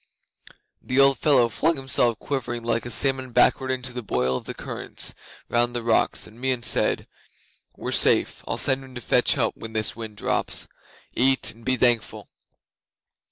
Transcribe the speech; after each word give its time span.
'The 0.81 0.99
old 0.99 1.19
fellow 1.19 1.47
flung 1.47 1.77
himself 1.77 2.17
quivering 2.17 2.63
like 2.63 2.87
a 2.87 2.89
salmon 2.89 3.31
backward 3.31 3.69
into 3.69 3.93
the 3.93 4.01
boil 4.01 4.35
of 4.35 4.45
the 4.45 4.53
currents 4.55 5.13
round 5.47 5.75
the 5.75 5.83
rocks, 5.83 6.25
and 6.25 6.41
Meon 6.41 6.63
said, 6.63 7.05
"We're 7.77 7.91
safe. 7.91 8.43
I'll 8.47 8.57
send 8.57 8.83
him 8.83 8.95
to 8.95 9.01
fetch 9.01 9.35
help 9.35 9.55
when 9.55 9.73
this 9.73 9.95
wind 9.95 10.17
drops. 10.17 10.67
Eat 11.13 11.51
and 11.51 11.63
be 11.63 11.77
thankful." 11.77 12.31